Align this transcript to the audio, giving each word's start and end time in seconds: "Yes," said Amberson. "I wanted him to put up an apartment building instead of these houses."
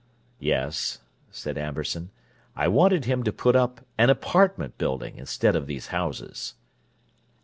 "Yes," 0.39 1.01
said 1.29 1.59
Amberson. 1.59 2.09
"I 2.55 2.67
wanted 2.67 3.05
him 3.05 3.21
to 3.21 3.31
put 3.31 3.55
up 3.55 3.81
an 3.99 4.09
apartment 4.09 4.79
building 4.79 5.17
instead 5.19 5.55
of 5.55 5.67
these 5.67 5.89
houses." 5.93 6.55